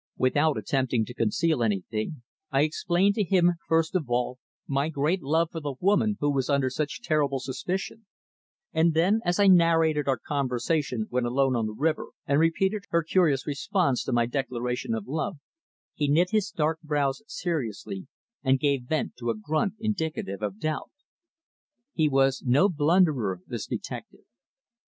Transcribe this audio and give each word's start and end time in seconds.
Without 0.17 0.57
attempting 0.57 1.05
to 1.05 1.13
conceal 1.13 1.61
anything, 1.61 2.23
I 2.49 2.61
explained 2.63 3.13
to 3.13 3.23
him 3.23 3.51
first 3.67 3.93
of 3.93 4.09
all 4.09 4.39
my 4.65 4.89
great 4.89 5.21
love 5.21 5.49
for 5.51 5.59
the 5.59 5.75
woman 5.79 6.17
who 6.19 6.31
was 6.33 6.49
under 6.49 6.71
such 6.71 7.03
terrible 7.03 7.39
suspicion, 7.39 8.07
and 8.73 8.95
then 8.95 9.21
as 9.23 9.39
I 9.39 9.45
narrated 9.45 10.07
our 10.07 10.17
conversation 10.17 11.05
when 11.11 11.23
alone 11.25 11.55
on 11.55 11.67
the 11.67 11.73
river, 11.75 12.07
and 12.25 12.39
repeated 12.39 12.85
her 12.89 13.03
curious 13.03 13.45
response 13.45 14.03
to 14.05 14.11
my 14.11 14.25
declaration 14.25 14.95
of 14.95 15.05
love, 15.07 15.37
he 15.93 16.07
knit 16.07 16.31
his 16.31 16.49
dark 16.49 16.79
brows 16.81 17.21
seriously 17.27 18.07
and 18.43 18.57
gave 18.59 18.85
vent 18.85 19.15
to 19.17 19.29
a 19.29 19.37
grunt 19.37 19.75
indicative 19.79 20.41
of 20.41 20.57
doubt. 20.59 20.89
He 21.93 22.09
was 22.09 22.41
no 22.43 22.69
blunderer, 22.69 23.41
this 23.45 23.67
detective. 23.67 24.25